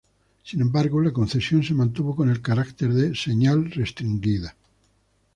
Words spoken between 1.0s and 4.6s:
concesión se mantuvo con el carácter de señal restringida.